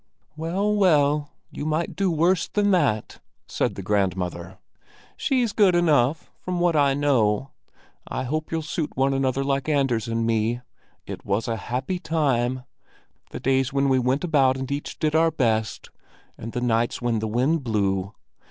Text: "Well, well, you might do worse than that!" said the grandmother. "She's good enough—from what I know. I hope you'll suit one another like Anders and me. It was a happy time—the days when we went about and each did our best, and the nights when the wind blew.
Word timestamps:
"Well, 0.35 0.73
well, 0.75 1.29
you 1.51 1.63
might 1.63 1.95
do 1.95 2.09
worse 2.09 2.47
than 2.47 2.71
that!" 2.71 3.19
said 3.47 3.75
the 3.75 3.83
grandmother. 3.83 4.57
"She's 5.15 5.53
good 5.53 5.75
enough—from 5.75 6.59
what 6.59 6.75
I 6.75 6.95
know. 6.95 7.51
I 8.07 8.23
hope 8.23 8.51
you'll 8.51 8.63
suit 8.63 8.97
one 8.97 9.13
another 9.13 9.43
like 9.43 9.69
Anders 9.69 10.07
and 10.07 10.25
me. 10.25 10.61
It 11.05 11.23
was 11.23 11.47
a 11.47 11.55
happy 11.55 11.99
time—the 11.99 13.39
days 13.39 13.71
when 13.71 13.89
we 13.89 13.99
went 13.99 14.23
about 14.23 14.57
and 14.57 14.71
each 14.71 14.97
did 14.97 15.13
our 15.13 15.29
best, 15.29 15.91
and 16.35 16.51
the 16.53 16.61
nights 16.61 16.99
when 16.99 17.19
the 17.19 17.27
wind 17.27 17.63
blew. 17.63 18.15